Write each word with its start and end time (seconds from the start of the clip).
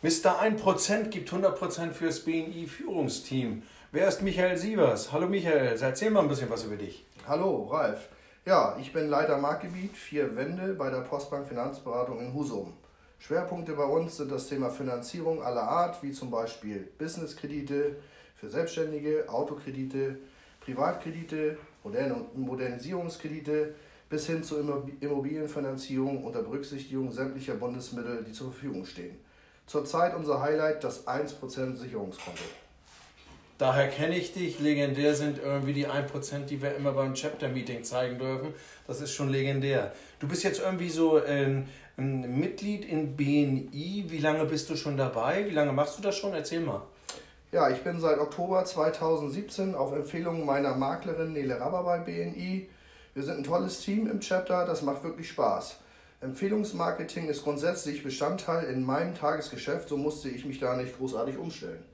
Mr. 0.00 0.40
1% 0.40 1.08
gibt 1.08 1.32
100% 1.32 1.90
fürs 1.90 2.20
BNI-Führungsteam. 2.20 3.64
Wer 3.90 4.06
ist 4.06 4.22
Michael 4.22 4.56
Sievers? 4.56 5.10
Hallo 5.10 5.26
Michael, 5.26 5.76
erzähl 5.80 6.10
mal 6.10 6.20
ein 6.20 6.28
bisschen 6.28 6.50
was 6.50 6.62
über 6.62 6.76
dich. 6.76 7.04
Hallo 7.26 7.64
Ralf. 7.64 8.08
Ja, 8.46 8.76
ich 8.80 8.92
bin 8.92 9.08
Leiter 9.08 9.38
Marktgebiet 9.38 9.96
Vier 9.96 10.36
Wände 10.36 10.74
bei 10.74 10.88
der 10.88 11.00
Postbank 11.00 11.48
Finanzberatung 11.48 12.20
in 12.20 12.32
Husum. 12.32 12.74
Schwerpunkte 13.18 13.72
bei 13.72 13.82
uns 13.82 14.18
sind 14.18 14.30
das 14.30 14.46
Thema 14.46 14.70
Finanzierung 14.70 15.42
aller 15.42 15.64
Art, 15.64 16.00
wie 16.00 16.12
zum 16.12 16.30
Beispiel 16.30 16.88
Businesskredite 16.96 17.96
für 18.36 18.48
Selbstständige, 18.48 19.28
Autokredite, 19.28 20.20
Privatkredite, 20.60 21.58
Modernisierungskredite 22.36 23.74
bis 24.08 24.26
hin 24.28 24.44
zur 24.44 24.60
Immobilienfinanzierung 25.00 26.22
unter 26.22 26.42
Berücksichtigung 26.42 27.10
sämtlicher 27.10 27.54
Bundesmittel, 27.54 28.22
die 28.22 28.30
zur 28.30 28.52
Verfügung 28.52 28.84
stehen. 28.84 29.26
Zurzeit 29.68 30.16
unser 30.16 30.40
Highlight 30.40 30.82
das 30.82 31.06
1% 31.06 31.76
Sicherungskonto. 31.76 32.42
Daher 33.58 33.88
kenne 33.88 34.16
ich 34.16 34.32
dich. 34.32 34.60
Legendär 34.60 35.14
sind 35.14 35.38
irgendwie 35.38 35.74
die 35.74 35.86
1%, 35.86 36.46
die 36.46 36.62
wir 36.62 36.74
immer 36.74 36.92
beim 36.92 37.12
Chapter-Meeting 37.12 37.84
zeigen 37.84 38.18
dürfen. 38.18 38.54
Das 38.86 39.02
ist 39.02 39.12
schon 39.12 39.28
legendär. 39.28 39.92
Du 40.20 40.26
bist 40.26 40.42
jetzt 40.42 40.60
irgendwie 40.60 40.88
so 40.88 41.22
ein, 41.22 41.68
ein 41.98 42.40
Mitglied 42.40 42.86
in 42.86 43.14
BNI. 43.14 44.06
Wie 44.08 44.18
lange 44.18 44.46
bist 44.46 44.70
du 44.70 44.76
schon 44.76 44.96
dabei? 44.96 45.44
Wie 45.44 45.54
lange 45.54 45.72
machst 45.72 45.98
du 45.98 46.02
das 46.02 46.16
schon? 46.16 46.32
Erzähl 46.32 46.60
mal. 46.60 46.82
Ja, 47.52 47.68
ich 47.68 47.82
bin 47.82 48.00
seit 48.00 48.18
Oktober 48.20 48.64
2017 48.64 49.74
auf 49.74 49.92
Empfehlung 49.92 50.46
meiner 50.46 50.76
Maklerin 50.76 51.34
Nele 51.34 51.60
Rabber 51.60 51.82
bei 51.82 51.98
BNI. 51.98 52.70
Wir 53.12 53.22
sind 53.22 53.38
ein 53.38 53.44
tolles 53.44 53.80
Team 53.80 54.08
im 54.08 54.20
Chapter, 54.20 54.64
das 54.64 54.80
macht 54.80 55.04
wirklich 55.04 55.28
Spaß. 55.28 55.76
Empfehlungsmarketing 56.20 57.28
ist 57.28 57.44
grundsätzlich 57.44 58.02
Bestandteil 58.02 58.64
in 58.64 58.82
meinem 58.82 59.14
Tagesgeschäft, 59.14 59.88
so 59.88 59.96
musste 59.96 60.28
ich 60.28 60.44
mich 60.44 60.58
da 60.58 60.76
nicht 60.76 60.98
großartig 60.98 61.38
umstellen. 61.38 61.84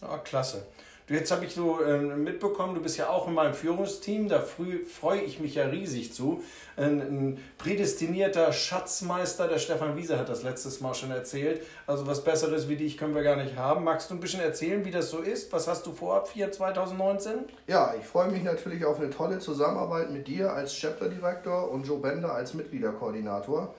Ah, 0.00 0.18
klasse. 0.18 0.66
Du, 1.08 1.14
jetzt 1.14 1.30
habe 1.30 1.46
ich 1.46 1.54
so 1.54 1.80
äh, 1.80 1.98
mitbekommen, 1.98 2.74
du 2.74 2.82
bist 2.82 2.98
ja 2.98 3.08
auch 3.08 3.28
in 3.28 3.34
meinem 3.34 3.54
Führungsteam, 3.54 4.28
da 4.28 4.40
freue 4.40 5.22
ich 5.22 5.40
mich 5.40 5.54
ja 5.54 5.64
riesig 5.64 6.12
zu. 6.12 6.42
Ein, 6.76 7.00
ein, 7.00 7.44
prädestinierter 7.56 8.52
Schatzmeister, 8.52 9.48
der 9.48 9.58
Stefan 9.58 9.96
Wiese 9.96 10.18
hat 10.18 10.28
das 10.28 10.42
letztes 10.42 10.82
Mal 10.82 10.92
schon 10.92 11.10
erzählt. 11.10 11.62
Also 11.86 12.06
was 12.06 12.22
Besseres 12.24 12.68
wie 12.68 12.76
dich 12.76 12.98
können 12.98 13.14
wir 13.14 13.22
gar 13.22 13.36
nicht 13.36 13.56
haben. 13.56 13.84
Magst 13.84 14.10
du 14.10 14.14
ein 14.14 14.20
bisschen 14.20 14.40
erzählen, 14.40 14.84
wie 14.84 14.90
das 14.90 15.08
so 15.08 15.20
ist? 15.20 15.50
Was 15.50 15.66
hast 15.66 15.86
du 15.86 15.92
vorab 15.92 16.28
für 16.28 16.50
2019? 16.50 17.36
Ja, 17.66 17.94
ich 17.98 18.04
freue 18.04 18.30
mich 18.30 18.42
natürlich 18.42 18.84
auf 18.84 19.00
eine 19.00 19.08
tolle 19.08 19.38
Zusammenarbeit 19.38 20.10
mit 20.10 20.28
dir 20.28 20.52
als 20.52 20.74
Chapter 20.74 21.08
Director 21.08 21.70
und 21.70 21.86
Joe 21.86 22.00
Bender 22.00 22.34
als 22.34 22.52
Mitgliederkoordinator. 22.52 23.74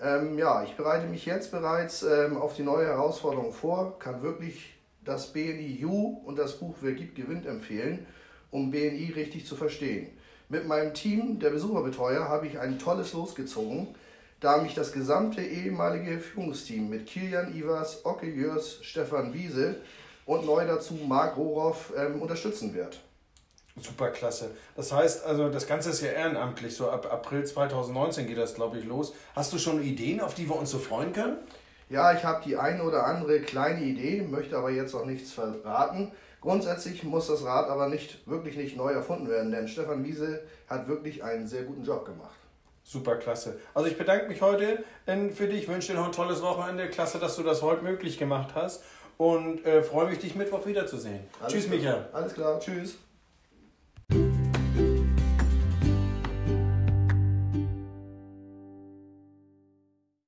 Ähm, 0.00 0.38
ja, 0.38 0.64
ich 0.64 0.74
bereite 0.74 1.06
mich 1.06 1.26
jetzt 1.26 1.50
bereits 1.50 2.02
ähm, 2.02 2.38
auf 2.38 2.56
die 2.56 2.62
neue 2.62 2.86
Herausforderung 2.86 3.52
vor, 3.52 3.98
kann 3.98 4.22
wirklich 4.22 4.72
das 5.04 5.32
BNI-U 5.32 6.22
und 6.24 6.38
das 6.38 6.58
Buch 6.58 6.76
Wer 6.80 6.92
gibt, 6.92 7.14
gewinnt 7.14 7.46
empfehlen, 7.46 8.06
um 8.50 8.70
BNI 8.70 9.12
richtig 9.14 9.46
zu 9.46 9.56
verstehen. 9.56 10.08
Mit 10.48 10.66
meinem 10.66 10.94
Team, 10.94 11.38
der 11.38 11.50
Besucherbetreuer, 11.50 12.28
habe 12.28 12.46
ich 12.46 12.58
ein 12.58 12.78
tolles 12.78 13.12
Los 13.14 13.34
gezogen, 13.34 13.94
da 14.40 14.58
mich 14.58 14.74
das 14.74 14.92
gesamte 14.92 15.40
ehemalige 15.40 16.18
Führungsteam 16.18 16.90
mit 16.90 17.06
Kilian 17.06 17.54
Ivers, 17.54 18.04
Ocke 18.04 18.26
Jörs, 18.26 18.78
Stefan 18.82 19.32
Wiese 19.32 19.76
und 20.26 20.44
neu 20.44 20.66
dazu 20.66 20.94
Marc 20.94 21.36
Rohroff 21.36 21.92
ähm, 21.96 22.20
unterstützen 22.20 22.74
wird. 22.74 23.00
Super 23.80 24.10
klasse. 24.10 24.50
Das 24.76 24.92
heißt, 24.92 25.24
also 25.24 25.48
das 25.48 25.66
Ganze 25.66 25.90
ist 25.90 26.02
ja 26.02 26.10
ehrenamtlich. 26.10 26.76
So 26.76 26.90
ab 26.90 27.10
April 27.10 27.44
2019 27.44 28.26
geht 28.26 28.36
das, 28.36 28.54
glaube 28.54 28.78
ich, 28.78 28.84
los. 28.84 29.14
Hast 29.34 29.52
du 29.52 29.58
schon 29.58 29.82
Ideen, 29.82 30.20
auf 30.20 30.34
die 30.34 30.48
wir 30.48 30.56
uns 30.56 30.70
so 30.70 30.78
freuen 30.78 31.12
können? 31.12 31.38
Ja, 31.88 32.12
ich 32.12 32.24
habe 32.24 32.42
die 32.44 32.56
eine 32.56 32.82
oder 32.82 33.06
andere 33.06 33.40
kleine 33.40 33.82
Idee, 33.82 34.22
möchte 34.22 34.56
aber 34.56 34.70
jetzt 34.70 34.94
noch 34.94 35.04
nichts 35.04 35.32
verraten. 35.32 36.12
Grundsätzlich 36.40 37.04
muss 37.04 37.28
das 37.28 37.44
Rad 37.44 37.68
aber 37.68 37.88
nicht 37.88 38.26
wirklich 38.26 38.56
nicht 38.56 38.76
neu 38.76 38.92
erfunden 38.92 39.28
werden, 39.28 39.52
denn 39.52 39.68
Stefan 39.68 40.04
Wiese 40.04 40.42
hat 40.68 40.88
wirklich 40.88 41.22
einen 41.22 41.46
sehr 41.46 41.62
guten 41.62 41.84
Job 41.84 42.04
gemacht. 42.04 42.34
Super 42.82 43.16
klasse. 43.16 43.60
Also 43.74 43.88
ich 43.88 43.96
bedanke 43.96 44.26
mich 44.26 44.42
heute 44.42 44.82
für 45.34 45.46
dich, 45.46 45.68
wünsche 45.68 45.92
dir 45.92 45.98
noch 45.98 46.06
ein 46.06 46.12
tolles 46.12 46.42
Wochenende. 46.42 46.88
Klasse, 46.88 47.18
dass 47.18 47.36
du 47.36 47.44
das 47.44 47.62
heute 47.62 47.84
möglich 47.84 48.18
gemacht 48.18 48.54
hast 48.56 48.82
und 49.18 49.64
äh, 49.64 49.84
freue 49.84 50.08
mich, 50.08 50.18
dich 50.18 50.34
Mittwoch 50.34 50.66
wiederzusehen. 50.66 51.20
Alles 51.40 51.52
Tschüss, 51.52 51.66
klar. 51.66 51.76
Micha. 51.76 52.08
Alles 52.12 52.34
klar, 52.34 52.58
tschüss. 52.58 52.96